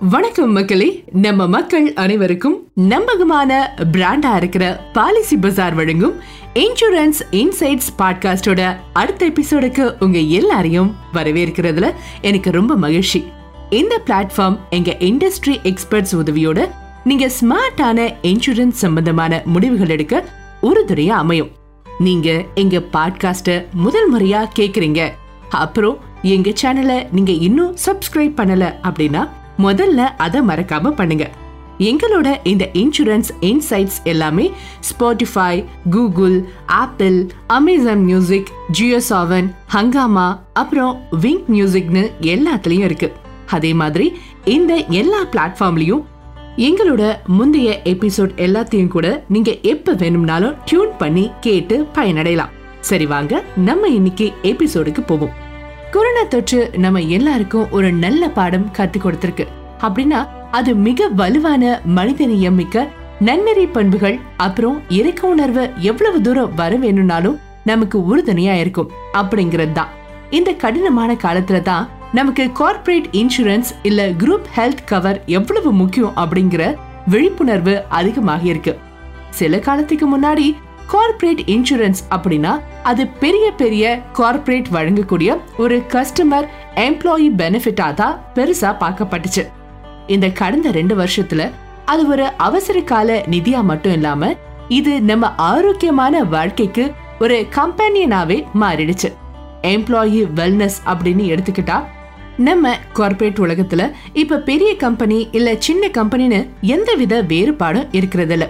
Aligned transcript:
வணக்கம் 0.00 0.52
மக்களே. 0.52 1.04
நம்ம 1.12 1.46
மக்கள் 1.46 1.92
அனைவருக்கும் 1.92 2.68
நம்பகமான 2.74 3.74
பிராண்டா 3.92 4.36
இருக்கிற 4.36 4.90
பாலிசி 4.92 5.36
பஜார் 5.36 5.74
வழங்கும் 5.74 6.14
இன்சூரன்ஸ் 6.54 7.20
இன்சைட்ஸ் 7.30 7.88
பாட்காஸ்டோட 7.98 8.76
அடுத்த 8.92 9.26
எபிசோடுக்கு 9.26 9.94
உங்க 9.98 10.18
எல்லாரையும் 10.18 10.94
வரவேற்கிறதுல 11.14 11.92
எனக்கு 12.20 12.50
ரொம்ப 12.50 12.76
மகிழ்ச்சி. 12.76 13.24
இந்த 13.70 14.00
பிளாட்ஃபார்ம் 14.06 14.58
எங்க 14.70 14.96
இண்டஸ்ட்ரி 14.98 15.62
எக்ஸ்பர்ட்ஸ் 15.62 16.16
உதவியோட 16.16 16.70
நீங்க 17.04 17.30
ஸ்மார்ட்டான 17.40 18.14
இன்சூரன்ஸ் 18.22 18.72
சம்பந்தமான 18.72 19.42
முடிவுகள் 19.44 19.88
எடுக்க 19.88 20.24
உறுதுணையா 20.62 21.08
அமையும். 21.08 21.50
நீங்க 21.98 22.44
எங்க 22.54 22.82
பாட்காஸ்ட 22.92 23.64
முதல் 23.72 24.14
முறையா 24.14 24.48
கேக்குறீங்க. 24.58 25.10
அப்புறம் 25.50 25.98
எங்க 26.22 26.52
சேனலை 26.62 27.06
நீங்க 27.10 27.32
இன்னும் 27.32 27.76
சப்ஸ்கிரைப் 27.86 28.32
பண்ணல 28.36 28.74
அப்படின்னா 28.82 29.28
முதல்ல 29.58 29.96
அதை 29.96 30.40
மறக்காம 30.40 30.90
பண்ணுங்க. 30.90 31.30
எங்களோட 31.78 32.36
இந்த 32.44 32.68
இன்சூரன்ஸ் 32.72 33.30
இன்சைட்ஸ் 33.40 33.98
எல்லாமே 34.04 34.52
Spotify 34.88 35.64
Google 35.90 36.48
Apple 36.66 37.26
Amazon 37.46 38.04
music 38.04 38.50
Jio 38.70 39.00
Saavn 39.08 39.48
Hungama 39.74 40.38
அப்புறம் 40.52 41.00
விங்க் 41.20 41.46
மியூசிக்னு 41.52 42.12
எல்லாத்துலயும் 42.20 42.86
இருக்கு. 42.88 43.12
அதே 43.46 43.72
மாதிரி 43.72 44.18
இந்த 44.44 44.74
எல்லா 44.74 45.22
பிளாட்ஃபார்ம்லயும் 45.24 46.04
எங்களோட 46.56 47.16
முந்தைய 47.26 47.80
எபிசோட் 47.84 48.32
எல்லாத்தையும் 48.36 48.88
கூட 48.88 49.24
நீங்க 49.28 49.60
எப்ப 49.60 49.92
வேணும்னாலும் 49.92 50.54
டியூன் 50.64 50.92
பண்ணி 50.98 51.30
கேட்டு 51.40 51.86
பயனடையலாம். 51.94 52.54
சரி 52.80 53.06
வாங்க 53.06 53.42
நம்ம 53.56 53.88
இன்னைக்கு 53.88 54.32
எபிசோடுக்கு 54.42 55.00
போவோம். 55.06 55.34
கொரோனா 55.92 56.22
தொற்று 56.22 56.70
நம்ம 56.76 57.00
எல்லாருக்கும் 57.00 57.70
ஒரு 57.70 57.92
நல்ல 57.92 58.28
பாடம் 58.28 58.70
கத்து 58.78 58.98
கொடுத்திருக்கு. 58.98 59.44
அப்படின்னா 59.80 60.28
அது 60.50 60.74
மிக 60.74 61.08
வலுவான 61.08 61.80
மனிதநேயம் 61.96 62.58
மிக்க 62.60 62.88
நன்னெறி 63.20 63.66
பண்புகள் 63.66 64.18
அப்புறம் 64.36 64.82
இறக்க 64.88 65.28
உணர்வு 65.28 65.70
எவ்வளவு 65.76 66.20
தூரம் 66.20 66.54
வர 66.54 66.76
வேணும்னாலும் 66.76 67.38
நமக்கு 67.64 67.98
உறுதுணையா 67.98 68.54
இருக்கும். 68.58 68.90
அப்படிங்கிறது 69.12 69.72
தான். 69.72 69.88
இந்த 70.30 70.52
கடினமான 70.52 71.14
காலத்துல 71.14 71.60
தான் 71.62 71.88
நமக்கு 72.12 72.52
கார்ப்பரேட் 72.52 73.08
இன்சூரன்ஸ் 73.12 73.70
இல்ல 73.82 74.08
குரூப் 74.08 74.46
ஹெல்த் 74.56 74.84
கவர் 74.84 75.22
எவ்வளவு 75.26 75.72
முக்கியம் 75.72 76.16
அப்படிங்கிற 76.16 76.74
விழிப்புணர்வு 77.06 77.82
அதிகமாக 77.88 78.44
இருக்கு 78.44 78.78
சில 79.30 79.58
காலத்துக்கு 79.58 80.18
முன்னாடி 80.18 80.56
கார்ப்பரேட் 80.86 81.40
இன்சூரன்ஸ் 81.40 82.02
அப்படின்னா 82.10 82.60
அது 82.88 83.02
பெரிய 83.22 83.46
பெரிய 83.60 83.84
கார்ப்பரேட் 84.12 84.68
வழங்கக்கூடிய 84.72 85.30
ஒரு 85.58 85.76
கஸ்டமர் 85.94 86.46
எம்ப்ளாயி 86.74 87.28
பெனிஃபிட்டா 87.40 87.86
தான் 87.94 88.18
பெருசா 88.34 88.70
பார்க்கப்பட்டுச்சு. 88.82 89.42
இந்த 90.06 90.26
கடந்த 90.40 90.70
ரெண்டு 90.70 90.94
வருஷத்துல 90.96 91.44
அது 91.84 92.02
ஒரு 92.08 92.26
அவசர 92.46 92.80
கால 92.80 93.16
நிதியா 93.30 93.60
மட்டும் 93.70 93.92
இல்லாம 93.92 94.30
இது 94.68 94.92
நம்ம 95.02 95.30
ஆரோக்கியமான 95.50 96.22
வாழ்க்கைக்கு 96.34 96.84
ஒரு 97.20 97.46
கம்பெனியனாவே 97.54 98.38
மாறிடுச்சு. 98.62 99.10
எம்ப்ளாயி 99.74 100.20
வெல்னஸ் 100.38 100.78
அப்படின்னு 100.92 101.24
எடுத்துக்கிட்டா 101.32 101.78
நம்ம 102.48 102.74
கார்பரேட் 102.94 103.42
உலகத்துல 103.44 103.82
இப்ப 104.22 104.40
பெரிய 104.50 104.70
கம்பெனி 104.76 105.18
இல்ல 105.32 105.54
சின்ன 105.58 105.88
கம்பெனின்னு 105.98 106.40
எந்தவித 106.74 107.22
வேறுபாடும் 107.22 107.90
இருக்கிறதில்ல. 107.98 108.46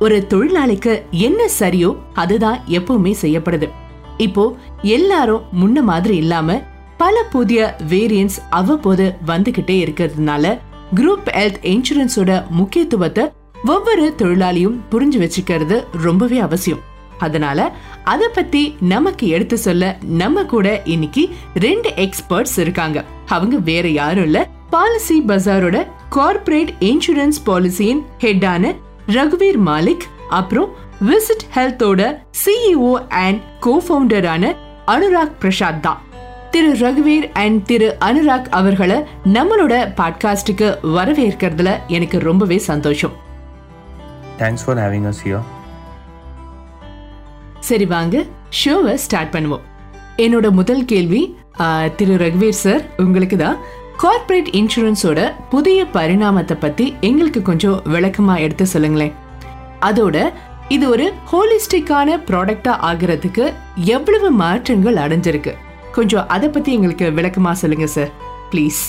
ஒரு 0.00 0.26
தொழிலாளிக்கு 0.28 1.02
என்ன 1.10 1.48
சரியோ 1.58 1.96
அதுதான் 2.14 2.60
எப்பவுமே 2.68 3.14
செய்யப்படுது. 3.22 3.68
இப்போ 4.16 4.56
எல்லாரும் 4.82 5.42
முன்ன 5.60 5.82
மாதிரி 5.82 6.16
இல்லாம 6.16 6.62
பல 6.96 7.22
புதிய 7.30 7.76
வேரியன்ஸ் 7.88 8.36
அவ்வப்போது 8.50 9.16
வந்துகிட்டே 9.26 9.76
இருக்கிறதுனால 9.84 10.58
குரூப் 10.94 11.26
ஹெல்த் 11.26 11.60
இன்சூரன்ஸோட 11.62 12.48
முக்கியத்துவத்தை 12.48 13.30
ஒவ்வொரு 13.64 14.14
தொழிலாளியும் 14.18 14.78
புரிஞ்சு 14.90 15.18
வச்சுக்கிறது 15.18 15.84
ரொம்பவே 15.92 16.38
அவசியம். 16.38 16.78
அதனால 17.18 17.76
அத 18.04 18.28
பத்தி 18.28 18.76
நமக்கு 18.80 19.28
எடுத்து 19.28 19.58
சொல்ல 19.58 19.98
நம்ம 20.02 20.44
கூட 20.44 20.82
இன்னைக்கு 20.84 21.28
ரெண்டு 21.54 21.90
எக்ஸ்பர்ட்ஸ் 21.96 22.58
இருக்காங்க. 22.58 23.04
அவங்க 23.26 23.56
வேற 23.56 23.88
யாரும் 23.88 24.24
இல்ல. 24.24 24.48
பாலிசி 24.70 25.22
பஜாரோட 25.22 25.86
கார்ப்பரேட் 26.08 26.74
இன்சூரன்ஸ் 26.80 27.40
பாலிசியின் 27.46 28.02
ஹெட்டான 28.18 28.76
ரகுவீர் 29.06 29.58
மாலிக் 29.66 30.00
அப்புறம் 30.28 30.74
விசிட் 31.08 31.44
ஹெல்த்தோட 31.54 32.22
சிஇஓ 32.44 32.92
அண்ட் 33.08 33.58
கோ 33.60 33.82
ஃபவுண்டரான 33.88 34.56
அனுராக் 34.86 35.32
பிரசாத் 35.38 35.82
தான். 35.82 36.00
திரு 36.50 36.72
ரகுவீர் 36.72 37.30
அண்ட் 37.32 37.66
திரு 37.66 37.96
அனுராக் 38.00 38.48
அவர்களை 38.50 38.96
நம்மளோட 39.24 39.92
பாட்காஸ்டுக்கு 39.96 40.76
வரவேற்கிறதுல 40.82 41.86
எனக்கு 41.86 42.18
ரொம்பவே 42.18 42.58
சந்தோஷம். 42.58 43.12
Thanks 44.38 44.56
for 44.56 44.76
having 44.76 45.04
us 45.04 45.12
here. 45.24 45.40
சரி 47.60 47.86
வாங்க 47.86 48.24
ஷோவை 48.64 48.94
ஸ்டார்ட் 48.94 49.34
பண்ணுவோம். 49.34 49.60
என்னோட 50.16 50.50
முதல் 50.50 50.84
கேள்வி 50.84 51.36
திரு 51.96 52.14
ரகுவீர் 52.14 52.58
சார் 52.64 52.80
உங்களுக்கு 52.96 53.36
தான். 53.36 53.56
கார்ப்பரேட் 54.02 54.48
இன்சூரன்ஸோட 54.48 55.32
புதிய 55.50 55.84
பரிணாமத்தை 55.84 56.56
பத்தி 56.60 56.94
எங்களுக்கு 57.00 57.42
கொஞ்சம் 57.42 57.82
விளக்கமா 57.84 58.38
எடுத்து 58.38 58.66
சொல்லுங்களேன். 58.66 59.12
அதோட 59.80 60.32
இது 60.68 60.88
ஒரு 60.88 61.12
ஹோலிஸ்டிக்கான 61.32 62.16
ப்ராடக்டா 62.26 62.72
ஆகிறதுக்கு 62.90 63.52
எவ்வளவு 63.74 64.30
மாற்றங்கள் 64.30 64.94
அடைஞ்சிருக்கு. 64.94 65.54
கொஞ்சம் 65.92 66.28
அதை 66.28 66.48
பத்தி 66.48 66.72
எங்களுக்கு 66.72 67.10
விளக்கமா 67.10 67.52
சொல்லுங்க 67.52 67.86
சார் 67.86 68.10
ப்ளீஸ் 68.50 68.80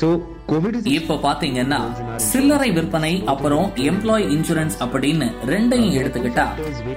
So, 0.00 0.06
கோவிட் 0.48 0.86
இப்ப 0.86 1.14
பாத்தீங்கன்னா 1.14 1.78
சில்லறை 2.16 2.70
விற்பனை 2.70 3.22
அப்புறம் 3.26 3.66
எம்ப்ளாய் 3.76 4.24
இன்சூரன்ஸ் 4.34 4.76
அப்படின்னு 4.80 5.26
ரெண்டையும் 5.46 5.96
எடுத்துக்கிட்டா 5.98 6.46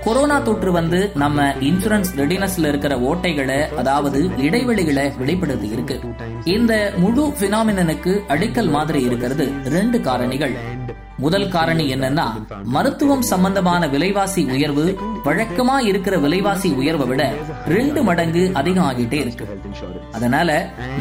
கொரோனா 0.03 0.39
தொற்று 0.39 0.71
வந்து 0.71 1.11
நம்ம 1.15 1.47
இன்சூரன்ஸ் 1.59 2.11
ரெடினஸ்ல 2.15 2.67
இருக்கிற 2.67 2.95
ஓட்டைகளை 2.99 3.75
அதாவது 3.75 4.21
இடைவெளிகளை 4.37 5.17
வெளிப்படுத்தி 5.17 5.67
இருக்கு. 5.67 5.99
இந்த 6.43 6.93
முழு 6.97 7.25
பினாமினனுக்கு 7.39 8.13
அடிக்கல் 8.27 8.69
மாதிரி 8.69 9.01
இருக்கிறது 9.01 9.47
ரெண்டு 9.65 9.99
காரணிகள். 9.99 10.55
முதல் 11.23 11.47
காரணி 11.49 11.83
என்னன்னா 11.95 12.25
மருத்துவம் 12.75 13.21
சம்பந்தமான 13.29 13.87
விலைவாசி 13.87 14.41
உயர்வு 14.55 14.85
வழக்கமா 15.25 15.75
இருக்கிற 15.89 16.15
விலைவாசி 16.17 16.69
உயர்வை 16.79 17.05
விட 17.07 17.23
ரெண்டு 17.75 18.03
மடங்கு 18.03 18.43
அதிகம் 18.59 18.87
ஆகிட்டே 18.89 19.19
இருக்கு. 19.25 19.45
அதனால 20.11 20.49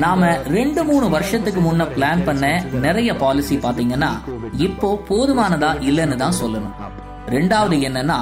நாம 0.05 0.31
ரெண்டு 0.57 0.85
மூணு 0.91 1.09
வருஷத்துக்கு 1.09 1.61
முன்ன 1.61 1.89
பிளான் 1.97 2.25
பண்ண 2.25 2.53
நிறைய 2.87 3.17
பாலிசி 3.25 3.57
பாத்தீங்கன்னா 3.57 4.13
இப்போ 4.69 4.91
போதுமானதா 5.11 5.73
இல்லைன்னு 5.89 6.17
தான் 6.17 6.41
சொல்லணும். 6.43 6.77
ரெண்டாவது 7.29 7.77
என்னன்னா 7.89 8.17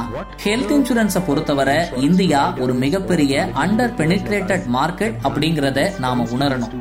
ஹெல்த் 0.44 0.72
இன்சூரன்ஸ 0.74 1.20
பொறுத்தவரை 1.26 1.76
இந்தியா 2.00 2.54
ஒரு 2.58 2.74
மிகப்பெரிய 2.74 3.48
அண்டர் 3.54 3.94
பெனிட்ரேட்டட் 3.98 4.66
மார்க்கெட் 4.76 5.16
அப்படிங்கறத 5.22 5.98
நாம 5.98 6.22
உணரணும். 6.22 6.74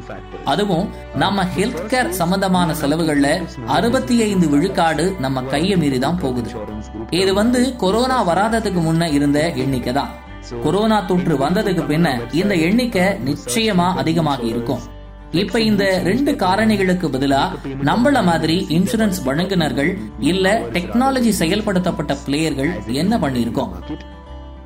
அதுவும் 0.46 0.90
நம்ம 1.16 1.46
ஹெல்த் 1.56 1.84
கேர் 1.94 2.10
சம்பந்தமான 2.10 2.76
செலவுகள்ல 2.82 3.44
அறுபத்தி 3.66 4.22
ஐந்து 4.22 4.50
விழுக்காடு 4.50 5.16
நம்ம 5.20 5.44
கையை 5.44 5.78
மீறி 5.78 6.00
தான் 6.00 6.20
போகுது. 6.20 6.52
இது 7.10 7.34
வந்து 7.34 7.76
கொரோனா 7.76 8.20
வராததுக்கு 8.28 8.84
முன்ன 8.90 9.12
இருந்த 9.12 9.52
எண்ணிக்கை 9.54 9.94
தான் 9.94 10.10
கொரோனா 10.64 11.06
தொற்று 11.06 11.36
வந்ததுக்கு 11.36 11.84
பின்ன 11.92 12.20
இந்த 12.32 12.56
எண்ணிக்கை 12.56 13.02
நிச்சயமா 13.02 13.94
அதிகமாகி 13.94 14.48
இருக்கும். 14.48 14.82
இப்ப 15.32 15.60
இந்த 15.62 16.02
ரெண்டு 16.04 16.32
காரணிகளுக்கு 16.32 17.08
பதிலா 17.08 17.42
நம்மள 17.84 18.24
மாதிரி 18.24 18.66
இன்சூரன்ஸ் 18.70 19.20
வழங்குனர்கள் 19.26 19.98
இல்ல 20.20 20.62
டெக்னாலஜி 20.74 21.32
செயல்படுத்தப்பட்ட 21.40 22.18
பிளேயர்கள் 22.26 22.86
என்ன 22.86 23.18
பண்ணிருக்கோம்? 23.18 23.70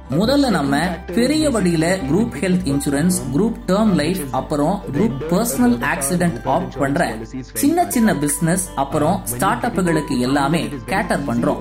முதல்ல 0.09 0.49
நம்ம 0.49 0.79
பெரிய 1.05 1.49
வழியில 1.49 1.97
group 2.11 2.35
health 2.41 2.65
insurance 2.65 3.13
group 3.33 3.55
term 3.67 3.93
life 3.93 4.21
அப்புறம் 4.31 4.81
குரூப் 4.93 5.17
பர்சனல் 5.29 5.77
ஆக்சிடென்ட் 5.93 6.39
ஆப்ட் 6.45 6.77
பண்ற 6.79 7.17
சின்ன 7.53 7.89
சின்ன 7.89 8.15
பிசினஸ் 8.15 8.69
அப்புறம் 8.75 9.21
ஸ்டார்ட் 9.23 9.63
அப்புகளுக்கு 9.63 10.19
எல்லாமே 10.19 10.69
கேட்டர் 10.85 11.25
பண்றோம். 11.27 11.57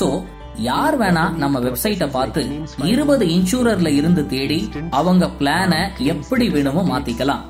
சோ 0.00 0.24
யார் 0.56 1.00
வேணா 1.00 1.34
நம்ம 1.34 1.60
வெப்சைட்டை 1.60 2.10
பார்த்து 2.10 2.60
இருபது 2.82 3.26
இன்சூரர்ல 3.26 3.86
இருந்து 3.86 4.26
தேடி 4.26 4.70
அவங்க 4.90 5.26
பிளான 5.26 5.88
எப்படி 5.98 6.48
வேணுமோ 6.48 6.98
மாத்திக்கலாம். 6.98 7.40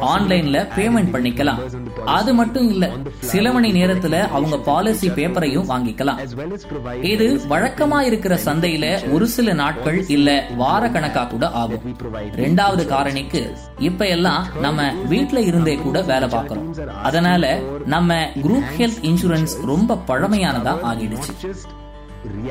ஆன்லைன்ல 0.00 0.68
பேமெண்ட் 0.76 1.12
பண்ணிக்கலாம். 1.14 1.60
அது 2.04 2.34
மட்டும் 2.34 2.68
இல்ல 2.68 2.90
சில 3.20 3.52
மணி 3.52 3.70
நேரத்துல 3.72 4.28
அவங்க 4.28 4.58
பாலிசி 4.58 5.08
பேப்பரையும் 5.08 5.68
வாங்கிக்கலாம். 5.68 7.02
இது 7.02 7.40
வழக்கமா 7.48 8.00
இருக்கிற 8.00 8.38
சந்தையில 8.44 9.12
ஒரு 9.12 9.28
சில 9.28 9.52
நாட்கள் 9.52 10.06
இல்ல 10.06 10.46
வார 10.56 10.88
கணக்கா 10.88 11.24
கூட 11.24 11.50
ஆகும். 11.50 11.96
ரெண்டாவது 12.36 12.84
காரணிக்கு 12.92 13.42
இப்ப 13.78 14.06
எல்லாம் 14.06 14.46
நம்ம 14.60 14.92
வீட்ல 14.92 15.40
இருந்தே 15.40 15.74
கூட 15.76 16.02
வேலை 16.02 16.28
பார்க்கறோம். 16.28 16.88
அதனால 17.02 17.58
நம்ம 17.84 18.14
குரூப் 18.14 18.70
ஹெல்த் 18.78 19.02
இன்சூரன்ஸ் 19.02 19.64
ரொம்ப 19.64 19.98
பழமையானதா 20.06 20.74
ஆகிடுச்சு. 20.82 21.54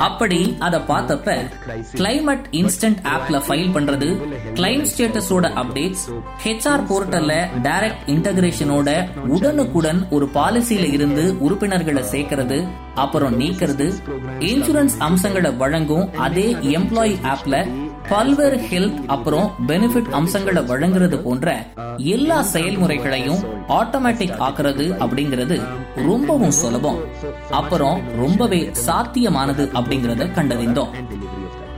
அப்படி 0.06 0.39
அதை 0.62 0.80
பார்த்தப்ப 0.88 1.36
கிளைமேட் 1.95 2.48
இன்ஸ்டன்ட் 2.60 3.01
ஆப்ல 3.13 3.39
ஃபைல் 3.45 3.72
பண்றது 3.75 4.10
கிளைம் 4.54 4.86
ஸ்டேட்டஸோட 4.89 5.45
அப்டேட்ஸ் 5.62 6.06
ஹெச்ஆர் 6.44 6.86
போர்ட்டல்ல 6.89 7.33
டைரக்ட் 7.66 8.06
இன்டகிரேஷனோட 8.13 8.89
உடனுக்குடன் 9.36 10.01
ஒரு 10.12 10.27
பாலிசியில 10.36 10.88
இருந்து 10.94 11.25
உறுப்பினர்களை 11.45 12.04
சேர்க்கறது 12.12 12.60
அப்புறம் 13.00 13.36
நீக்கிறது 13.38 13.88
இன்சூரன்ஸ் 14.50 14.98
அம்சங்களை 15.01 15.51
வழங்கும் 15.57 16.06
அதே 16.25 16.48
எம்ப்ளாயி 16.75 17.16
ஆப்ல 17.30 17.56
பல்வேறு 18.09 18.57
ஹெல்த் 18.69 19.05
அப்புறம் 19.05 19.51
பெனிஃபிட் 19.67 20.09
அம்சங்களை 20.09 20.61
வழங்குறது 20.61 21.17
போன்ற 21.21 21.65
எல்லா 21.97 22.41
செயல்முறைகளையும் 22.41 23.41
ஆட்டோமேட்டிக் 23.69 24.35
ஆக்குறது 24.47 24.85
அப்படிங்கிறது 25.03 25.57
ரொம்பவும் 25.95 26.51
சுலபம். 26.51 26.99
அப்புறம் 27.51 28.01
ரொம்பவே 28.17 28.71
சாத்தியமானது 28.87 29.65
அப்படிங்கறத 29.79 30.27
கண்டறிந்தோம். 30.37 30.93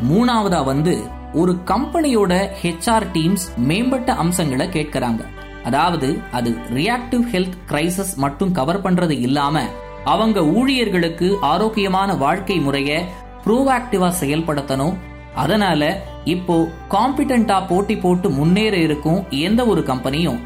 மூணாவதா 0.09 0.63
வந்து 0.63 0.95
ஒரு 1.33 1.55
கம்பெனியோட 1.65 2.33
ஹெச்ஆர் 2.61 3.07
டீம்ஸ் 3.13 3.47
மேம்பட்ட 3.57 4.13
அம்சங்களை 4.13 4.67
கேட்கறாங்க. 4.67 5.23
அதாவது 5.63 6.19
அது 6.31 6.49
ரியாக்டிவ் 6.73 7.25
ஹெல்த் 7.33 7.57
கிரைசஸ் 7.67 8.15
மட்டும் 8.15 8.51
கவர் 8.51 8.81
பண்றது 8.81 9.15
இல்லாம 9.19 9.61
அவங்க 10.03 10.41
ஊழியர்களுக்கு 10.41 11.37
ஆரோக்கியமான 11.41 12.13
வாழ்க்கை 12.15 12.59
முறைய 12.59 12.91
ப்ரோஆக்டிவா 13.45 14.09
செயல்படுத்தணும் 14.21 14.95
அதனால 15.37 15.81
இப்போ 16.25 16.55
காம்பிடண்டா 16.89 17.57
போட்டி 17.67 17.95
போட்டு 17.97 18.29
முன்னேற 18.29 18.75
இருக்கும் 18.77 19.19
எந்த 19.47 19.61
ஒரு 19.65 19.81
கம்பெனியும் 19.81 20.39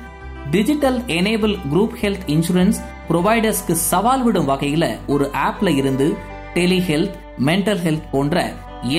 digital 0.51 0.99
enable 1.17 1.55
group 1.71 1.95
health 2.01 2.25
insurance 2.27 2.79
ப்ரொவைடர்ஸ்க்கு 3.09 3.73
சவால் 3.91 4.23
விடும் 4.23 4.49
வகையில 4.49 4.85
ஒரு 5.07 5.25
ஆப்ல 5.47 5.69
இருந்து 5.75 6.07
டெலி 6.55 6.79
ஹெல்த் 6.89 7.15
மென்டல் 7.47 7.81
ஹெல்த் 7.85 8.11
போன்ற 8.11 8.38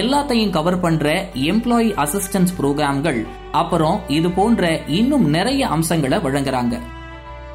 எல்லாத்தையும் 0.01 0.51
கவர் 0.51 0.81
பண்ற 0.81 1.07
எம்ப்ளாயி 1.51 1.89
அசிஸ்டன்ஸ் 2.05 2.53
ப்ரோக்ராம்கள் 2.59 3.21
அப்புறம் 3.53 3.97
இது 4.09 4.29
போன்ற 4.31 4.71
இன்னும் 4.99 5.27
நிறைய 5.29 5.63
அம்சங்களை 5.69 6.19
வழங்குறாங்க. 6.19 6.75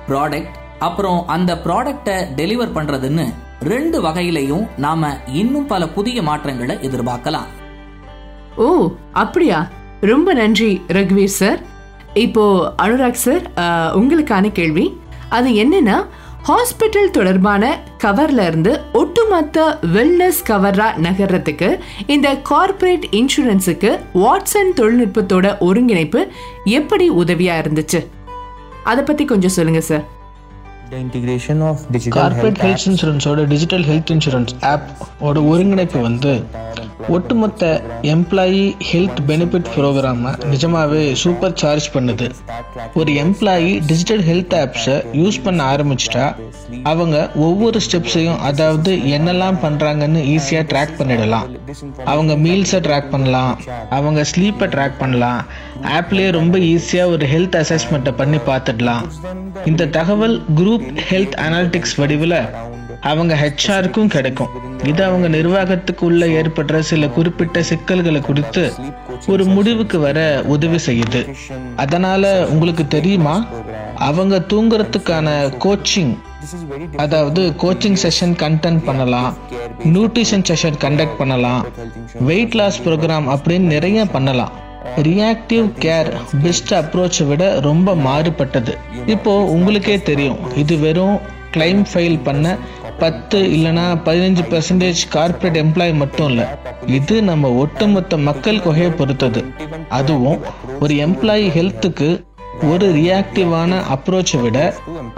ப்ராடக்ட் 0.07 0.57
அப்புறம் 0.79 1.21
அந்த 1.27 1.51
ப்ராடக்டை 1.65 2.17
டெலிவர் 2.39 2.75
பண்றதுன்னு 2.77 3.27
ரெண்டு 3.61 3.99
வகையிலையும் 4.01 4.65
நாம 4.77 5.11
இன்னும் 5.33 5.65
பல 5.65 5.87
புதிய 5.87 6.21
மாற்றங்களை 6.21 6.75
எதிர்பார்க்கலாம். 6.87 7.47
ஓ 8.57 8.67
அப்படியா? 9.13 9.59
ரொம்ப 10.01 10.33
நன்றி 10.33 10.81
ரகுவீர் 10.87 11.37
சார் 11.39 11.59
இப்போ 12.13 12.73
அனுராக் 12.77 13.23
சார் 13.25 13.43
உங்களுக்கான 13.99 14.51
கேள்வி. 14.51 14.85
அது 15.29 15.49
என்னன்னா 15.63 15.97
ஹாஸ்பிட்டல் 16.47 17.11
தொடர்பான 17.11 17.63
கவர்ல 18.03 18.47
இருந்து 18.47 18.81
ஒட்டுமொத்த 18.93 19.79
வெல்னஸ் 19.93 20.41
கவரா 20.49 20.87
நகர்றதுக்கு 21.05 21.69
இந்த 22.07 22.35
கார்ப்பரேட் 22.41 23.07
இன்சூரன்ஸுக்கு 23.11 23.91
வாட்சன் 24.13 24.71
தொழில்நுட்பத்தோட 24.75 25.57
ஒருங்கிணைப்பு 25.59 26.21
எப்படி 26.63 27.09
உதவியா 27.11 27.55
இருந்துச்சு? 27.63 28.01
அதை 28.83 29.03
பத்தி 29.03 29.25
கொஞ்சம் 29.25 29.49
சொல்லுங்க 29.49 29.81
sir 29.81 30.05
The 30.91 30.97
integration 30.97 31.57
of 31.61 31.77
digital 31.91 32.11
corporate 32.11 32.57
health 32.57 32.65
health 32.65 32.87
இன்சூரன்ஸோட 32.91 33.47
digital 33.47 33.83
health 33.83 34.11
insurance 34.13 34.53
app 34.65 34.87
ஓட 35.19 35.43
ஒருங்கிணைப்பு 35.43 35.99
வந்து 36.01 36.31
ஒட்டுமொத்த 37.15 37.81
எம்ப்ளாயி 38.01 38.63
ஹெல்த் 38.91 39.19
பெனிஃபிட் 39.27 39.69
ப்ரோக்ராமை 39.75 40.45
நிஜமாகவே 40.45 41.15
சூப்பர் 41.15 41.53
சார்ஜ் 41.53 41.87
பண்ணுது. 41.93 42.27
ஒரு 42.93 43.11
எம்ப்ளாயி 43.11 43.71
டிஜிட்டல் 43.85 44.23
ஹெல்த் 44.29 44.55
ஆப்ஸை 44.61 44.95
யூஸ் 45.13 45.37
பண்ண 45.43 45.75
ஆரம்பிச்சிட்டா 45.75 46.35
அவங்க 46.83 47.29
ஒவ்வொரு 47.35 47.79
ஸ்டெப்ஸையும் 47.85 48.39
அதாவது 48.49 48.93
என்னெல்லாம் 48.95 49.59
பண்ணுறாங்கன்னு 49.63 50.23
ஈஸியாக 50.35 50.67
ட்ராக் 50.71 50.97
பண்ணிடலாம். 50.99 51.47
அவங்க 52.05 52.33
மீல்ஸை 52.33 52.81
ட்ராக் 52.87 53.09
பண்ணலாம் 53.09 53.53
அவங்க 53.89 54.21
ஸ்லீப்பை 54.21 54.69
ட்ராக் 54.75 54.99
பண்ணலாம் 54.99 55.41
ஆப்லேயே 55.97 56.31
ரொம்ப 56.31 56.57
ஈஸியாக 56.57 57.13
ஒரு 57.15 57.25
ஹெல்த் 57.25 57.59
அசஸ்மெண்ட்டை 57.63 58.11
பண்ணி 58.11 58.37
பார்த்துடலாம். 58.37 59.05
இந்த 59.65 59.85
தகவல் 59.85 60.43
குரூப் 60.55 60.87
ஹெல்த் 61.09 61.37
அனாலிட்டிக்ஸ் 61.45 61.97
வடிவில் 61.97 62.39
அவங்க 63.01 63.33
ஹெச்ஆருக்கும் 63.35 64.07
கிடைக்கும். 64.07 64.49
இது 64.83 65.03
அவங்க 65.03 65.37
நிர்வாகத்துக்குள்ள 65.37 66.23
ஏற்படுற 66.39 66.79
சில 66.79 67.09
குறிப்பிட்ட 67.09 67.63
சிக்கல்களை 67.63 68.21
குறித்து 68.21 68.73
ஒரு 69.27 69.45
முடிவுக்கு 69.45 69.99
வர 69.99 70.43
உதவி 70.45 70.79
செய்யுது. 70.85 71.35
அதனால 71.75 72.47
உங்களுக்கு 72.47 72.87
தெரியுமா? 72.87 73.45
அவங்க 73.95 74.45
தூங்குறதுக்கான 74.53 75.27
கோச்சிங் 75.65 76.17
அதாவது 76.95 77.53
கோச்சிங் 77.57 77.97
செஷன் 78.03 78.35
கண்டென்ட் 78.43 78.83
பண்ணலாம். 78.83 79.37
நியூட்ரிஷன் 79.83 80.45
செஷன் 80.49 80.77
கண்டக்ட் 80.79 81.17
பண்ணலாம். 81.17 81.65
வெயிட் 82.19 82.53
லாஸ் 82.53 82.81
ப்ரோக்ராம் 82.81 83.37
அப்படின்னு 83.37 83.67
நிறைய 83.75 84.05
பண்ணலாம். 84.05 84.51
ரியாக்டிவ் 84.95 85.65
கேர் 85.79 86.11
பெஸ்ட் 86.43 86.73
அப்ரோச்சை 86.73 87.27
விட 87.27 87.59
ரொம்ப 87.59 87.95
மாறுபட்டது. 87.95 88.77
இப்போ 89.05 89.43
உங்களுக்கே 89.43 90.01
தெரியும். 90.01 90.55
இது 90.55 90.77
வெறும் 90.77 91.19
கிளைம் 91.53 91.83
ஃபைல் 91.89 92.19
பண்ண 92.27 92.55
பத்து 93.01 93.39
இல்லைனா 93.55 93.85
பதினஞ்சு 94.07 94.43
பர்சன்டேஜ் 94.51 95.01
கார்ப்பரேட் 95.15 95.59
எம்ப்ளாய் 95.63 95.93
மட்டும் 96.01 96.29
இல்லை. 96.31 96.45
இது 96.97 97.15
நம்ம 97.29 97.51
ஒட்டுமொத்த 97.63 98.17
மக்கள் 98.29 98.63
தொகையை 98.65 98.91
பொறுத்தது. 99.01 99.43
அதுவும் 99.99 100.39
ஒரு 100.83 100.95
எம்ப்ளாயி 101.05 101.45
ஹெல்த்துக்கு 101.57 102.09
ஒரு 102.71 102.87
ரியாக்டிவான 102.99 103.79
அப்ரோச்சை 103.95 104.39
விட 104.43 104.59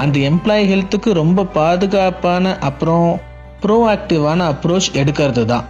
அந்த 0.03 0.15
எம்ப்ளாயி 0.29 0.65
ஹெல்த்துக்கு 0.71 1.09
ரொம்ப 1.21 1.47
பாதுகாப்பான 1.59 2.55
அப்புறம் 2.69 3.09
ப்ரோஆக்டிவான 3.63 4.39
அப்ரோச் 4.53 4.89
எடுக்கிறது 5.01 5.45
தான். 5.53 5.65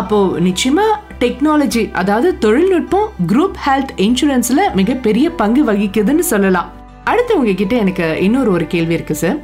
அப்போ 0.00 0.16
நிச்சயமா 0.46 0.86
டெக்னாலஜி 1.22 1.84
அதாவது 2.00 2.28
தொழில்நுட்பம் 2.44 3.08
குரூப் 3.30 3.60
ஹெல்த் 3.66 3.92
இன்சூரன்ஸ்ல 4.06 4.62
மிகப்பெரிய 4.80 5.28
பங்கு 5.42 5.62
வகிக்குதுன்னு 5.70 6.26
சொல்லலாம். 6.32 6.68
அடுத்து 7.08 7.38
உங்ககிட்ட 7.38 7.76
எனக்கு 7.76 8.06
இன்னொரு 8.20 8.50
ஒரு 8.52 8.66
கேள்வி 8.66 8.94
இருக்கு 8.94 9.14
சார் 9.14 9.38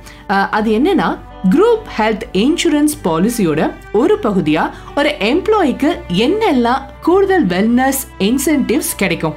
அது 0.51 0.71
என்னன்னா 0.79 1.09
குரூப் 1.51 1.87
ஹெல்த் 1.99 2.25
இன்சூரன்ஸ் 2.33 2.95
பாலிசியோட 3.05 3.63
ஒரு 3.93 4.19
பகுதியா 4.23 4.63
ஒரு 4.97 5.11
எம்ப்ளாய்க்கு 5.21 5.91
என்னெல்லாம் 6.25 6.83
கூடுதல் 7.03 7.47
வெல்னஸ் 7.47 8.03
இன்சென்டிவ்ஸ் 8.19 8.93
கிடைக்கும்? 8.97 9.37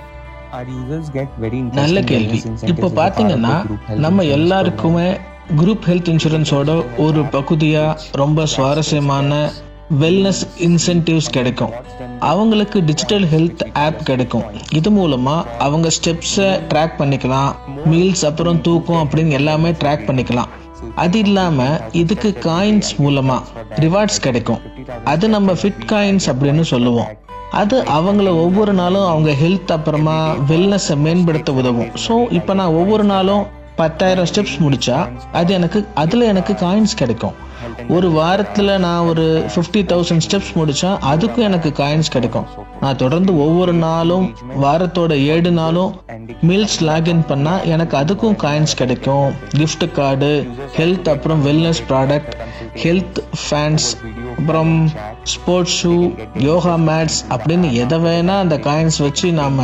நல்ல 1.74 2.02
கேள்வி. 2.02 2.38
இப்போ 2.66 2.88
பார்த்தீங்கன்னா 3.00 3.56
நம்ம 3.98 4.24
எல்லாருக்குமே 4.38 5.08
குரூப் 5.58 5.86
ஹெல்த் 5.88 6.10
இன்சூரன்ஸோட 6.14 6.72
ஒரு 6.98 7.22
பகுதியா 7.36 7.84
ரொம்ப 8.14 8.46
சுவாரஸ்யமான 8.46 9.32
வெல்னஸ் 9.92 10.42
இன்சென்டிவ்ஸ் 10.60 11.30
கிடைக்கும். 11.32 11.74
அவங்களுக்கு 12.20 12.84
டிஜிட்டல் 12.84 13.24
ஹெல்த் 13.24 13.62
ஆப் 13.74 14.02
கிடைக்கும். 14.04 14.44
இது 14.72 14.90
மூலமா 14.92 15.36
அவங்க 15.58 15.88
ஸ்டெப்ஸை 15.98 16.50
ட்ராக் 16.72 16.98
பண்ணிக்கலாம். 16.98 17.52
மீல்ஸ் 17.92 18.26
அப்புறம் 18.26 18.62
தூக்கம் 18.62 19.02
அப்படின்னு 19.04 19.30
எல்லாமே 19.30 19.72
ட்ராக் 19.72 20.08
பண்ணிக்கலாம். 20.08 20.50
அது 20.96 21.20
இல்லாம 21.20 21.80
இதுக்கு 21.92 22.38
காயின்ஸ் 22.40 22.92
மூலமா 23.04 23.38
ரிவார்ட்ஸ் 23.84 24.20
கிடைக்கும். 24.22 24.60
அது 25.04 25.30
நம்ம 25.30 25.54
ஃபிட் 25.54 25.86
காயின்ஸ் 25.92 26.28
அப்படின்னு 26.32 26.62
சொல்லுவோம். 26.62 27.10
அது 27.52 27.84
அவங்கள 27.84 28.30
ஒவ்வொரு 28.46 28.74
நாளும் 28.74 29.06
அவங்க 29.06 29.32
ஹெல்த் 29.44 29.72
அப்புறமா 29.76 30.18
வெல்னஸை 30.50 30.98
மேம்படுத்த 30.98 31.54
உதவும். 31.54 31.92
ஸோ 32.08 32.32
இப்போ 32.32 32.54
நான் 32.54 32.78
ஒவ்வொரு 32.82 33.04
நாளும் 33.04 33.46
பத்தாயிரம் 33.80 34.28
ஸ்டெப்ஸ் 34.30 34.58
முடித்தா 34.66 35.00
அது 35.40 35.52
எனக்கு 35.58 35.80
அதில் 36.04 36.30
எனக்கு 36.32 36.54
காயின்ஸ் 36.62 36.96
கிடைக்கும். 37.02 37.36
ஒரு 37.96 38.08
வாரத்தில் 38.18 38.72
நான் 38.86 39.08
ஒரு 39.10 39.26
ஃபிஃப்டி 39.54 39.82
தௌசண்ட் 39.92 40.26
ஸ்டெப்ஸ் 40.26 40.52
முடித்தா 40.60 40.92
அதுக்கும் 41.12 41.46
எனக்கு 41.48 41.70
காயின்ஸ் 41.80 42.12
கிடைக்கும். 42.16 42.48
நான் 42.82 43.00
தொடர்ந்து 43.04 43.32
ஒவ்வொரு 43.46 43.74
நாளும் 43.86 44.26
வாரத்தோட 44.64 45.14
ஏழு 45.34 45.52
நாளும் 45.60 45.94
மீல்ஸ் 46.50 46.78
லாகின் 46.90 47.24
பண்ணால் 47.32 47.66
எனக்கு 47.74 47.96
அதுக்கும் 48.02 48.38
காயின்ஸ் 48.44 48.78
கிடைக்கும். 48.82 49.28
கிஃப்ட் 49.60 49.88
கார்டு 49.98 50.32
ஹெல்த் 50.78 51.10
அப்புறம் 51.14 51.42
வெல்னஸ் 51.48 51.84
ப்ராடக்ட் 51.90 52.36
ஹெல்த் 52.84 53.20
ஃபேன்ஸ் 53.44 53.88
அப்புறம் 54.38 54.76
ஸ்போர்ட்ஸ் 55.34 55.78
ஷூ 55.80 55.96
யோகா 56.50 56.76
மேட்ஸ் 56.90 57.20
அப்படின்னு 57.36 57.70
எதை 57.84 58.00
வேணால் 58.08 58.44
அந்த 58.46 58.58
காயின்ஸ் 58.70 59.02
வச்சு 59.08 59.30
நாம் 59.42 59.60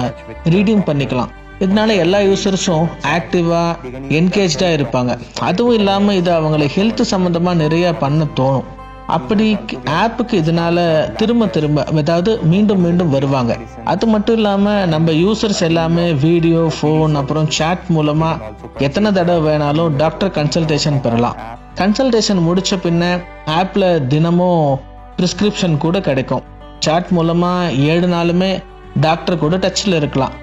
ரீடீம் 0.55 0.85
பண்ணிக்கலாம். 0.89 1.31
இதனால 1.59 1.95
எல்லா 1.95 2.19
யூசர்ஸும் 2.19 2.87
ஆக்டிவாக 3.15 3.91
என்கேஜாக 4.19 4.77
இருப்பாங்க. 4.77 5.19
அதுவும் 5.39 5.73
இல்லாமல் 5.73 6.15
இது 6.15 6.31
அவங்களை 6.31 6.67
ஹெல்த் 6.77 7.11
சம்மந்தமாக 7.11 7.61
நிறையா 7.63 7.93
பண்ண 7.99 8.25
தோணும். 8.39 8.69
அப்படி 9.07 9.57
ஆப்புக்கு 10.01 10.35
இதனால 10.41 10.77
திரும்ப 11.15 11.47
திரும்ப 11.47 11.83
அதாவது 11.83 12.39
மீண்டும் 12.43 12.79
மீண்டும் 12.79 13.09
வருவாங்க. 13.09 13.57
அது 13.83 14.07
மட்டும் 14.07 14.35
இல்லாமல் 14.35 14.87
நம்ம 14.87 15.11
யூசர்ஸ் 15.11 15.61
எல்லாமே 15.69 16.13
வீடியோ 16.13 16.71
ஃபோன் 16.77 17.15
அப்புறம் 17.21 17.49
சேட் 17.49 17.85
மூலமாக 17.87 18.51
எத்தனை 18.77 19.11
தடவை 19.11 19.41
வேணாலும் 19.49 19.95
டாக்டர் 19.95 20.31
கன்சல்டேஷன் 20.39 21.01
பெறலாம். 21.01 21.35
கன்சல்டேஷன் 21.81 22.41
முடிச்ச 22.47 22.79
பின்ன 22.85 23.19
ஆப்பில் 23.45 24.07
தினமும் 24.07 24.79
ப்ரிஸ்கிரிப்ஷன் 25.17 25.77
கூட 25.77 25.99
கிடைக்கும். 25.99 26.43
சாட் 26.79 27.07
மூலமாக 27.09 27.71
ஏழு 27.71 28.07
நாளுமே 28.07 28.63
டாக்டர் 29.01 29.37
கூட 29.37 29.57
டச்சில் 29.57 29.95
இருக்கலாம். 29.95 30.33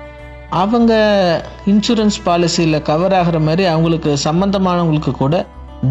அவங்க 0.59 0.93
இன்சூரன்ஸ் 1.73 2.17
பாலிசியில் 2.25 2.85
கவர் 2.89 3.15
ஆகிற 3.19 3.39
மாதிரி 3.47 3.65
அவங்களுக்கு 3.73 4.13
சம்மந்தமானவங்களுக்கு 4.25 5.13
கூட 5.21 5.35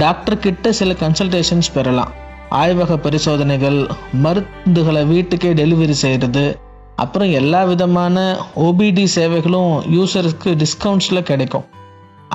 டாக்டர் 0.02 0.42
கிட்ட 0.46 0.72
சில 0.80 0.96
கன்சல்டேஷன்ஸ் 1.04 1.70
பெறலாம். 1.76 2.12
ஆய்வக 2.62 2.98
பரிசோதனைகள் 3.06 3.80
மருந்துகளை 4.24 5.04
வீட்டுக்கே 5.14 5.52
டெலிவரி 5.62 5.96
செய்கிறது 6.04 6.46
அப்புறம் 7.04 7.32
எல்லா 7.40 7.64
விதமான 7.72 8.16
ஓபிடி 8.68 9.06
சேவைகளும் 9.16 9.74
யூசருக்கு 9.98 10.52
டிஸ்கவுண்ட்ஸில் 10.64 11.28
கிடைக்கும். 11.32 11.66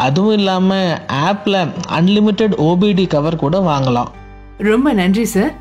அதுவும் 0.06 0.36
இல்லாமல் 0.38 0.98
ஆப்பில் 1.28 1.60
அன்லிமிட்டெட் 1.98 2.54
ஓபிடி 2.68 3.06
கவர் 3.06 3.42
கூட 3.44 3.58
வாங்கலாம். 3.70 4.10
ரொம்ப 4.70 4.88
நன்றி 5.02 5.24
சார் 5.36 5.54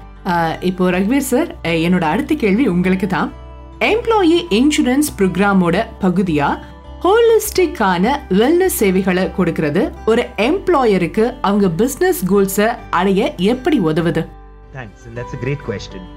இப்போ 0.69 0.89
ரக்வீர் 0.97 1.31
சார் 1.31 1.49
என்னோட 1.85 2.05
அடுத்த 2.13 2.33
கேள்வி 2.43 2.65
உங்களுக்கு 2.67 3.07
தான் 3.07 3.29
எம்ப்ளாயி 3.83 4.35
இன்சூரன்ஸ் 4.49 5.09
ப்ரோக்ராமோட 5.17 5.85
பகுதியா 6.01 6.59
ஹோலிஸ்டிக்கான 7.01 8.15
வெல்னஸ் 8.29 8.77
சேவைகளை 8.79 9.23
கொடுக்கறது. 9.37 9.91
ஒரு 10.05 10.25
எம்ப்ளாயருக்கு 10.37 11.33
அவங்க 11.41 11.67
பிஸ்னஸ் 11.77 12.21
கோல்ஸை 12.27 12.67
அடைய 12.89 13.33
எப்படி 13.37 13.79
உதவுது? 13.79 14.27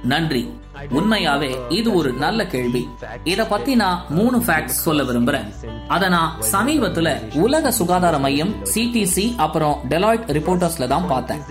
நன்றி. 0.02 0.50
உண்மையாவே 0.90 1.72
இது 1.72 1.94
ஒரு 1.94 2.12
நல்ல 2.12 2.46
கேள்வி. 2.46 2.88
இத 3.24 3.46
பத்தி 3.46 3.74
நான் 3.74 4.04
மூணு 4.08 4.38
ஃபேக்ட்ஸ் 4.38 4.82
சொல்ல 4.84 5.02
விரும்புறேன். 5.02 5.46
அத 5.88 6.08
நான் 6.08 6.36
சமீபத்துல 6.52 7.36
உலக 7.36 7.70
சுகாதார 7.70 8.18
மையம் 8.18 8.54
சிடிசி 8.74 9.36
அப்புறம் 9.36 9.80
டெலாய்ட் 9.88 10.26
ரிப்போர்ட்டர்ஸ்ல 10.26 10.86
தான் 10.86 11.06
பார்த்தேன். 11.06 11.42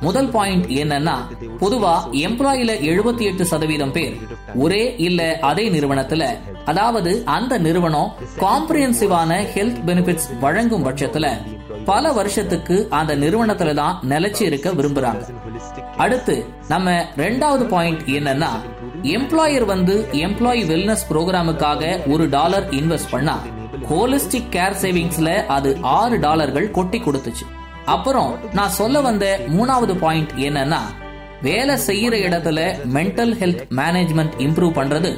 முதல் 0.00 0.28
பாயிண்ட் 0.28 0.64
என்னன்னா 0.64 1.14
பொதுவா 1.60 1.94
எம்ப்ளாயில 2.12 2.80
எழுபத்தி 2.80 3.20
எட்டு 3.20 3.46
சதவீதம் 3.46 3.92
பேர் 3.92 4.16
ஒரே 4.54 4.94
இல்ல 4.98 5.38
அதே 5.40 5.68
நிறுவனத்துல 5.68 6.26
அதாவது 6.64 7.22
அந்த 7.24 7.58
நிறுவனம் 7.58 8.12
காம்ப்ரிஹென்சிவான 8.38 9.46
ஹெல்த் 9.54 9.82
பெனிஃபிட்ஸ் 9.86 10.38
வழங்கும் 10.40 10.84
பட்சத்துல 10.84 11.28
பல 11.84 12.12
வருஷத்துக்கு 12.12 12.86
அந்த 12.90 13.16
நிறுவனத்துல 13.16 13.74
தான் 13.74 14.00
நிலைச்சு 14.08 14.42
இருக்க 14.42 14.72
விரும்புறாங்க. 14.72 15.35
அடுத்து 15.96 16.34
நம்ம 16.68 16.90
ரெண்டாவது 17.16 17.64
பாயிண்ட் 17.68 18.02
என்னன்னா 18.16 18.50
எம்ப்ளாயர் 19.02 19.64
வந்து 19.64 19.94
எம்ப்ளாயி 20.12 20.62
வெல்னஸ் 20.70 21.04
ப்ரோக்ராமுக்காக 21.10 21.82
ஒரு 22.08 22.28
டாலர் 22.28 22.66
இன்வெஸ்ட் 22.70 23.10
பண்ணா 23.10 23.36
ஹோலிஸ்டிக் 23.90 24.50
கேர் 24.50 24.76
சேவிங்ஸ்ல 24.82 25.30
அது 25.46 25.76
ஆறு 25.82 26.16
டாலர்கள் 26.18 26.70
கொட்டி 26.70 26.98
கொடுத்துச்சு. 26.98 27.46
அப்புறம் 27.84 28.38
நான் 28.52 28.76
சொல்ல 28.80 29.00
வந்த 29.00 29.40
மூணாவது 29.46 29.94
பாயிண்ட் 29.98 30.32
என்னன்னா 30.36 30.80
வேலை 31.42 31.74
செய்யற 31.86 32.14
இடத்துல 32.28 32.60
மென்டல் 32.94 33.34
ஹெல்த் 33.40 33.62
மேனேஜ்மெண்ட் 33.80 34.36
இம்ப்ரூவ் 34.38 34.74
பண்றது 34.74 35.10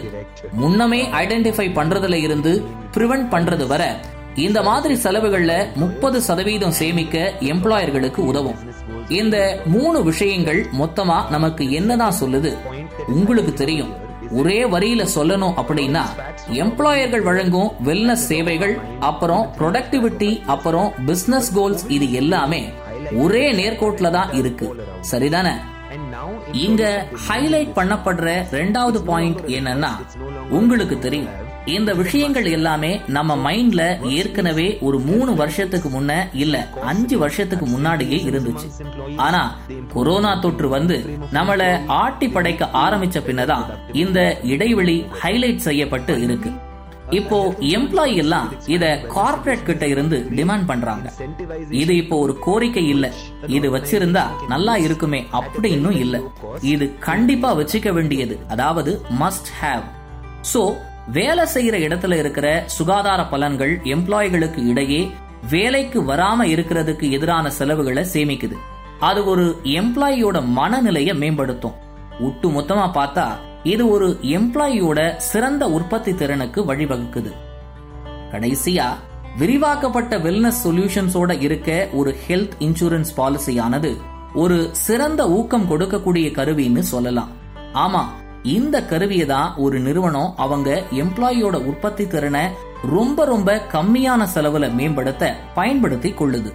முன்னமே 0.53 1.03
ஐடென்டிஃபை 1.23 1.69
பண்றதுல 1.75 2.15
இருந்து 2.15 2.53
பிரிவென்ட் 2.97 3.29
பண்றது 3.31 3.67
வர 3.67 3.85
இந்த 4.35 4.63
மாதிரி 4.63 4.95
செலவுகள்ல 4.95 5.53
முப்பது 5.75 6.19
சதவீதம் 6.23 6.71
சேமிக்க 6.71 7.33
எம்ப்ளாயர்களுக்கு 7.41 8.21
உதவும். 8.31 8.59
இந்த 9.09 9.61
மூணு 9.65 10.03
விஷயங்கள் 10.03 10.67
மொத்தமா 10.79 11.31
நமக்கு 11.31 11.71
என்னதான் 11.71 12.15
சொல்லுது? 12.21 12.55
உங்களுக்கு 13.07 13.53
தெரியும். 13.53 13.95
ஒரே 14.31 14.65
வரியில 14.65 15.07
சொல்லணும் 15.15 15.55
அப்படின்னா 15.57 16.03
எம்ப்ளாயர்கள் 16.49 17.23
வழங்கும் 17.23 17.71
வெல்னஸ் 17.85 18.27
சேவைகள் 18.31 18.79
அப்புறம் 19.01 19.55
ப்ரொடக்டிவிட்டி 19.59 20.41
அப்புறம் 20.47 20.93
பிசினஸ் 21.07 21.55
கோல்ஸ் 21.55 21.85
இது 21.89 22.13
எல்லாமே 22.13 22.69
ஒரே 23.17 23.53
நேர்கோட்ல 23.53 24.11
தான் 24.11 24.33
இருக்கு. 24.33 24.77
சரிதானே? 25.11 25.55
இங்க 26.53 27.07
ஹைலைட் 27.29 27.77
பண்ணப்படுற 27.77 28.45
ரெண்டாவது 28.51 28.99
பாயிண்ட் 28.99 29.39
என்னன்னா 29.39 29.91
உங்களுக்கு 30.49 30.99
தெரியும். 30.99 31.47
இந்த 31.77 31.91
விஷயங்கள் 32.01 32.47
எல்லாமே 32.57 32.91
நம்ம 33.17 33.37
மைண்ட்ல 33.47 33.83
ஏற்கனவே 34.19 34.67
ஒரு 34.87 34.99
மூணு 35.09 35.35
வருஷத்துக்கு 35.35 35.89
முன்ன 35.89 36.13
இல்ல 36.45 36.57
அஞ்சு 36.91 37.17
வருஷத்துக்கு 37.19 37.67
முன்னாடியே 37.67 38.19
இருந்துச்சு. 38.31 38.69
ஆனா 39.27 39.43
கொரோனா 39.95 40.33
தொற்று 40.41 40.69
வந்து 40.69 40.97
நம்மள 41.37 41.63
ஆட்டி 42.03 42.29
படைக்க 42.29 42.71
ஆரம்பிச்ச 42.85 43.21
பின்னதான் 43.29 43.67
இந்த 44.05 44.21
இடைவெளி 44.55 44.97
ஹைலைட் 45.23 45.67
செய்யப்பட்டு 45.69 46.15
இருக்கு. 46.23 46.53
இப்போ 47.19 47.37
எம்ப்ளாயி 47.77 48.15
எல்லாம் 48.23 48.49
இத 48.67 48.85
கார்ப்பரேட் 49.15 49.67
கிட்ட 49.69 49.85
இருந்து 49.87 50.17
டிமாண்ட் 50.39 50.67
பண்றாங்க. 50.67 51.07
இது 51.83 51.93
இப்போ 51.97 52.17
ஒரு 52.25 52.35
கோரிக்கை 52.47 52.85
இல்ல. 52.89 53.07
இது 53.59 53.69
வச்சிருந்தா 53.77 54.25
நல்லா 54.49 54.75
இருக்குமே 54.87 55.21
அப்படின்னு 55.41 55.93
இல்ல. 56.05 56.19
இது 56.75 56.87
கண்டிப்பா 57.09 57.51
வச்சுக்க 57.61 57.93
வேண்டியது 57.99 58.37
அதாவது 58.49 58.95
மஸ்ட் 59.23 59.51
ஹேவ் 59.63 59.87
சோ 60.53 60.63
வேலை 61.13 61.45
செய்யற 61.55 61.77
இடத்துல 61.89 62.19
இருக்கிற 62.19 62.63
சுகாதார 62.67 63.23
பலன்கள் 63.23 63.75
எம்ப்ளாய்களுக்கு 63.85 64.67
இடையே 64.67 65.11
வேலைக்கு 65.51 66.03
வராம 66.03 66.45
இருக்கிறதுக்கு 66.45 67.11
எதிரான 67.11 67.51
செலவுகளை 67.51 68.07
சேமிக்குது. 68.13 68.57
அது 69.01 69.25
ஒரு 69.25 69.61
எம்ப்ளாயியோட 69.63 70.45
மனநிலையை 70.45 71.15
மேம்படுத்தும். 71.15 71.73
ஒட்டு 72.21 72.49
மொத்தமா 72.51 72.87
பார்த்தா 72.95 73.29
இது 73.63 73.89
ஒரு 73.89 74.19
எம்ப்ளாயியோட 74.23 75.17
சிறந்த 75.17 75.71
உற்பத்தி 75.71 76.15
திறனுக்கு 76.15 76.75
வழிவகுக்குது. 76.75 77.33
கடைசியா 78.33 78.87
விரிவாக்கப்பட்ட 79.39 80.19
வெல்னஸ் 80.19 80.63
சொல்யூஷன்ஸோட 80.65 81.43
இருக்க 81.43 81.89
ஒரு 81.93 82.17
ஹெல்த் 82.29 82.57
இன்சூரன்ஸ் 82.59 83.13
பாலிசியானது 83.17 83.97
ஒரு 84.35 84.69
சிறந்த 84.73 85.31
ஊக்கம் 85.31 85.71
கொடுக்கக்கூடிய 85.71 86.29
கருவின்னு 86.31 86.79
சொல்லலாம். 86.79 87.31
ஆமா 87.75 88.03
இந்த 88.57 88.77
கருவியை 88.91 89.27
தான் 89.33 89.49
ஒரு 89.65 89.77
நிறுவனம் 89.87 90.33
அவங்க 90.45 90.69
எம்ப்ளாயியோட 91.03 91.57
உற்பத்தி 91.71 92.07
திறனை 92.15 92.45
ரொம்ப 92.93 93.25
ரொம்ப 93.33 93.51
கம்மியான 93.73 94.27
செலவுல 94.35 94.67
மேம்படுத்த 94.79 95.33
பயன்படுத்தி 95.59 96.11
கொள்ளுது. 96.21 96.51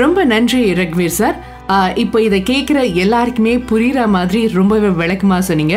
ரொம்ப 0.00 0.24
நன்றி 0.32 0.62
ரக்வீர் 0.80 1.18
சார். 1.18 1.36
இப்போ 2.02 2.18
இதை 2.26 2.38
கேட்குற 2.50 2.78
எல்லாருக்குமே 3.02 3.54
புரியுற 3.70 4.00
மாதிரி 4.16 4.40
ரொம்பவே 4.58 4.90
விளக்கமாக 5.00 5.46
சொன்னீங்க. 5.48 5.76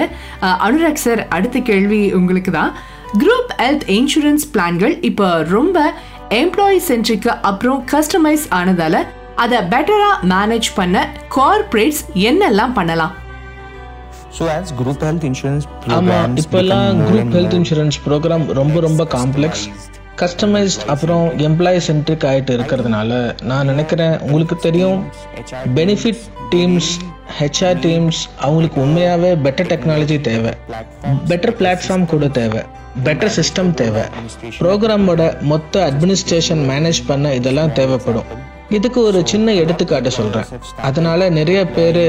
அனுராக் 0.67 1.05
சார் 1.05 1.21
அடுத்த 1.35 1.59
கேள்வி 1.69 2.01
உங்களுக்கு 2.19 2.51
தான். 2.59 2.73
குரூப் 3.21 3.51
ஹெல்த் 3.61 3.87
இன்சூரன்ஸ் 3.97 4.45
பிளான்கள் 4.53 4.95
இப்போ 5.09 5.29
ரொம்ப 5.55 5.77
எம்ப்ளாயி 6.41 6.79
சென்ட்ரிக்கு 6.89 7.31
அப்புறம் 7.49 7.81
கஸ்டமைஸ் 7.93 8.45
ஆனதால 8.59 8.97
அதை 9.43 9.59
பெட்டராக 9.73 10.15
மேனேஜ் 10.33 10.69
பண்ண 10.79 10.97
கார்ப்பரேட்ஸ் 11.35 12.03
என்னெல்லாம் 12.29 12.73
பண்ணலாம்? 12.79 13.13
So 14.35 14.45
as 14.47 14.69
group 14.79 14.99
health 15.05 15.23
insurance 15.29 15.63
ஆமாம் 15.95 16.35
இப்போல்லாம் 16.41 16.99
குரூப் 17.07 17.31
ஹெல்த் 17.35 17.55
இன்சூரன்ஸ் 17.57 17.97
ப்ரோக்ராம் 18.05 18.45
ரொம்ப 18.59 18.79
ரொம்ப 18.85 19.03
காம்ப்ளெக்ஸ் 19.15 19.63
கஸ்டமைஸ்ட் 20.21 20.83
அப்புறம் 20.93 21.25
எம்ப்ளாயி 21.47 21.79
சென்ட்ரிக் 21.87 22.25
ஆகிட்டு 22.29 22.51
இருக்கிறதுனால 22.57 23.11
நான் 23.49 23.65
நினைக்கிறேன் 23.65 24.19
உங்களுக்கு 24.19 24.55
தெரியும். 24.65 24.99
பெனிஃபிட் 25.77 26.21
டீம்ஸ் 26.53 26.89
ஹெச்ஆர் 27.39 27.79
டீம்ஸ் 27.85 28.19
அவங்களுக்கு 28.45 28.81
உண்மையாகவே 28.81 29.31
பெட்டர் 29.45 29.69
டெக்னாலஜி 29.71 30.17
தேவை. 30.29 30.51
பெட்டர் 31.31 31.55
பிளாட்ஃபார்ம் 31.61 32.05
கூட 32.13 32.27
தேவை. 32.27 32.61
பெட்டர் 33.07 33.33
சிஸ்டம் 33.39 33.73
தேவை. 33.81 34.03
ப்ரோக்ராமோட 34.59 35.41
மொத்த 35.53 35.91
அட்மினிஸ்ட்ரேஷன் 35.91 36.63
மேனேஜ் 36.71 37.01
பண்ண 37.07 37.33
இதெல்லாம் 37.39 37.73
தேவைப்படும். 37.73 38.29
இதுக்கு 38.77 39.01
ஒரு 39.09 39.21
சின்ன 39.31 39.53
எடுத்துக்காட்டு 39.63 40.11
சொல்கிறேன் 40.11 40.45
அதனால 40.89 41.29
நிறைய 41.39 41.61
பேர் 41.77 42.03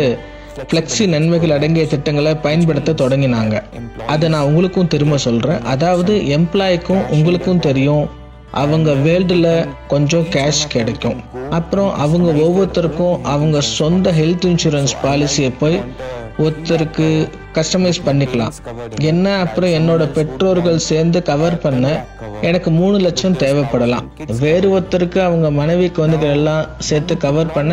ஃப்ளெக்ஸி 0.57 1.09
நன்மைகள் 1.09 1.51
அடங்கிய 1.51 1.87
திட்டங்களை 1.87 2.35
பயன்படுத்த 2.35 2.93
தொடங்கினாங்க. 2.93 3.63
அதை 4.07 4.29
நான் 4.29 4.45
உங்களுக்கும் 4.45 4.89
திரும்ப 4.89 5.17
சொல்கிறேன் 5.17 5.63
அதாவது 5.63 6.15
எம்ப்ளாய்க்கும் 6.39 7.09
உங்களுக்கும் 7.09 7.59
தெரியும். 7.59 8.21
அவங்க 8.51 8.91
வேர்ல்டில் 8.93 9.69
கொஞ்சம் 9.89 10.27
கேஷ் 10.31 10.67
கிடைக்கும். 10.69 11.21
அப்புறம் 11.51 11.95
அவங்க 11.95 12.31
ஒவ்வொருத்தருக்கும் 12.47 13.21
அவங்க 13.23 13.61
சொந்த 13.61 14.13
ஹெல்த் 14.13 14.47
இன்சூரன்ஸ் 14.51 14.95
பாலிசியை 15.05 15.53
போய் 15.59 15.81
ஒருத்தருக்கு 16.39 17.29
கஸ்டமைஸ் 17.55 18.03
பண்ணிக்கலாம். 18.07 18.53
என்ன 19.01 19.35
அப்புறம் 19.35 19.71
என்னோட 19.71 20.13
பெற்றோர்கள் 20.13 20.79
சேர்ந்து 20.79 21.23
கவர் 21.23 21.59
பண்ண 21.59 22.05
எனக்கு 22.49 22.71
மூணு 22.79 22.97
லட்சம் 23.05 23.37
தேவைப்படலாம். 23.43 24.07
வேறு 24.45 24.67
ஒருத்தருக்கு 24.75 25.19
அவங்க 25.29 25.51
மனைவி 25.61 25.87
குழந்தைகள் 25.99 26.35
எல்லாம் 26.39 26.67
சேர்த்து 26.89 27.17
கவர் 27.27 27.55
பண்ண 27.57 27.73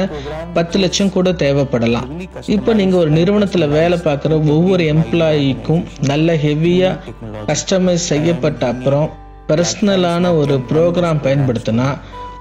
பத்து 0.54 0.80
லட்சம் 0.84 1.14
கூட 1.16 1.32
தேவைப்படலாம். 1.44 2.08
இப்போ 2.58 2.74
நீங்கள் 2.82 3.00
ஒரு 3.00 3.12
நிறுவனத்தில் 3.18 3.74
வேலை 3.78 3.98
பார்க்குற 4.08 4.36
ஒவ்வொரு 4.56 4.86
எம்ப்ளாயிக்கும் 4.94 5.84
நல்ல 6.12 6.36
ஹெவியாக 6.46 7.16
கஸ்டமைஸ் 7.50 8.10
செய்யப்பட்ட 8.14 8.68
அப்புறம் 8.74 9.10
பர்சனலான 9.52 10.32
ஒரு 10.42 10.56
ப்ரோக்ராம் 10.72 11.24
பயன்படுத்தினா 11.28 11.90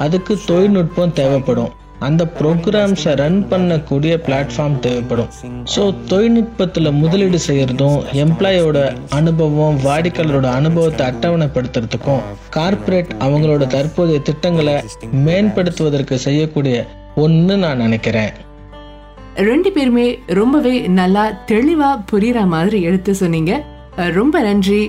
அதுக்கு 0.04 0.32
தொழில்நுட்பம் 0.47 1.14
தேவைப்படும். 1.20 1.70
அந்த 2.07 2.23
ப்ரோக்ராம்ஸை 2.38 3.12
ரன் 3.21 3.38
பண்ணக்கூடிய 3.50 4.12
பிளாட்ஃபார்ம் 4.26 4.76
தேவைப்படும். 4.85 5.31
ஸோ 5.75 5.83
தொழில்நுட்பத்தில் 6.11 6.90
முதலீடு 7.00 7.38
செய்கிறதும் 7.47 7.99
எம்ப்ளாயோட 8.25 8.78
அனுபவம் 9.19 9.78
வாடிக்கையாளரோட 9.87 10.49
அனுபவத்தை 10.61 11.05
அட்டவணைப்படுத்துறதுக்கும் 11.11 12.23
கார்ப்பரேட் 12.57 13.11
அவங்களோட 13.26 13.67
தற்போதைய 13.76 14.21
திட்டங்களை 14.28 14.76
மேம்படுத்துவதற்கு 15.26 16.19
செய்யக்கூடிய 16.26 16.76
ஒன்று 17.25 17.57
நான் 17.64 17.83
நினைக்கிறேன். 17.85 18.33
ரெண்டு 19.50 19.73
பேருமே 19.73 20.07
ரொம்பவே 20.40 20.76
நல்லா 21.00 21.25
தெளிவா 21.52 21.90
புரிகிற 22.11 22.38
மாதிரி 22.55 22.81
எடுத்து 22.90 23.12
சொன்னீங்க. 23.23 23.52
ரொம்ப 24.19 24.40
நன்றி 24.47 24.81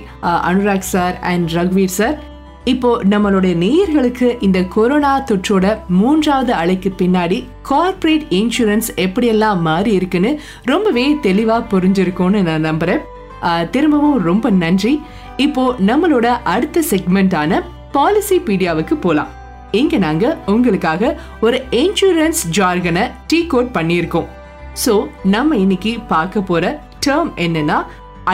அனுராக் 0.48 0.90
சார் 0.94 1.16
அண்ட் 1.30 1.46
ரக்வீர் 1.58 1.96
சார் 2.00 2.16
இப்போ 2.64 2.90
நம்மளுடைய 3.12 3.54
நேயர்களுக்கு 3.62 4.26
இந்த 4.46 4.58
கொரோனா 4.74 5.12
தொற்றோட 5.28 5.66
மூன்றாவது 6.00 6.52
அலைக்கு 6.52 6.90
பின்னாடி 7.00 7.38
கார்ப்பரேட் 7.68 8.26
இன்சூரன்ஸ் 8.38 8.88
எப்படியெல்லாம் 9.04 9.60
மாறி 9.60 9.92
இருக்குன்னு 9.92 10.30
ரொம்பவே 10.64 11.04
தெளிவா 11.26 11.56
புரிஞ்சிருக்கும்னு 11.72 12.40
நான் 12.48 12.66
நம்புறேன். 12.70 13.00
திரும்பவும் 13.74 14.18
ரொம்ப 14.28 14.50
நன்றி. 14.50 15.00
இப்போ 15.36 15.74
நம்மளோட 15.90 16.26
அடுத்த 16.54 16.82
செக்மெண்டான 16.90 17.60
பாலிசி 17.92 18.38
பீடியாவுக்கு 18.48 18.96
போலாம். 19.04 19.30
இங்க 19.80 19.96
நாங்க 20.04 20.36
உங்களுக்காக 20.46 21.12
ஒரு 21.40 21.58
இன்சூரன்ஸ் 21.70 22.42
ஜார்கனை 22.58 23.04
டீ 23.26 23.46
கோட் 23.46 23.72
பண்ணியிருக்கோம். 23.76 24.28
ஸோ 24.84 24.94
நம்ம 25.22 25.56
இன்னைக்கு 25.56 25.92
பார்க்க 26.12 26.42
போற 26.50 26.64
டேர்ம் 27.06 27.32
என்னன்னா 27.46 27.78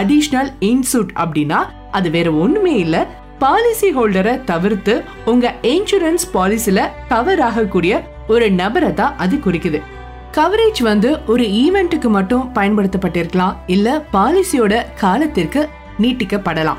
அடிஷ்னல் 0.00 0.50
இன்சூட் 0.70 1.12
அப்படின்னா 1.22 1.60
அது 1.90 2.10
வேற 2.10 2.32
ஒண்ணுமே 2.32 2.74
இல்லை 2.78 3.02
பாலிசி 3.38 3.94
ஹோல்டரை 3.96 4.44
தவிர்த்து 4.44 5.04
உங்க 5.24 5.54
இன்சூரன்ஸ் 5.62 6.24
பாலிசில 6.34 6.88
கவர் 7.08 7.40
ஆகக்கூடிய 7.40 8.02
ஒரு 8.28 8.50
நபரை 8.50 8.94
தான் 8.94 9.16
அது 9.16 9.36
குறிக்குது. 9.36 9.82
கவரேஜ் 10.32 10.82
வந்து 10.82 11.18
ஒரு 11.26 11.44
ஈவெண்ட்டுக்கு 11.44 12.08
மட்டும் 12.08 12.50
பயன்படுத்தப்பட்டிருக்கலாம் 12.54 13.56
இல்ல 13.66 14.04
பாலிசியோட 14.12 14.84
காலத்திற்கு 14.94 15.68
நீட்டிக்கப்படலாம். 16.00 16.76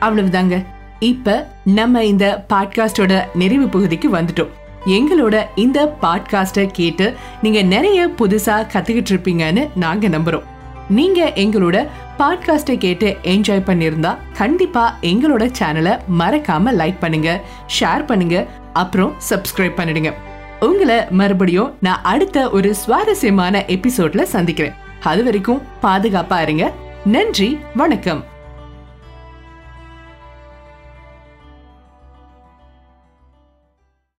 அவ்வளவுதாங்க. 0.00 0.64
இப்ப 0.98 1.48
நம்ம 1.64 2.04
இந்த 2.04 2.44
பாட்காஸ்டோட 2.52 3.24
நிறைவு 3.34 3.68
பகுதிக்கு 3.68 4.08
வந்துட்டோம். 4.08 4.48
எங்களோட 4.86 5.44
இந்த 5.54 5.96
பாட்காஸ்டை 6.02 6.66
கேட்டு 6.72 7.14
நீங்க 7.42 7.62
நிறைய 7.62 8.06
புதுசா 8.06 8.66
கத்துக்கிட்டு 8.72 9.12
இருப்பீங்கன்னு 9.12 9.68
நாங்க 9.74 10.08
நம்புறோம். 10.08 10.52
நீங்க 10.88 11.32
எங்களோட 11.34 11.88
பாட்காஸ்டை 12.18 12.76
கேட்டு 12.76 13.16
என்ஜாய் 13.22 13.66
பண்ணியிருந்தா 13.66 14.16
கண்டிப்பா 14.36 14.96
எங்களோட 15.02 15.52
சேனலை 15.58 15.98
மறக்காம 16.18 16.70
லைக் 16.72 16.96
பண்ணுங்க 17.00 17.40
ஷேர் 17.80 18.06
பண்ணுங்க 18.06 18.46
அப்புறம் 18.72 19.14
சப்ஸ்கிரைப் 19.30 19.72
பண்ணிடுங்க. 19.76 20.12
உங்களை 20.60 20.96
மறுபடியும் 21.10 21.74
நான் 21.80 22.00
அடுத்த 22.02 22.50
ஒரு 22.50 22.74
சுவாரஸ்யமான 22.74 23.58
எபிசோட்ல 23.58 24.22
சந்திக்கிறேன். 24.22 24.72
அது 25.02 25.24
வரைக்கும் 25.24 25.62
பாதுகாப்பா 25.82 26.42
இருங்க. 26.42 26.72
நன்றி 27.04 27.58
வணக்கம். 27.74 28.24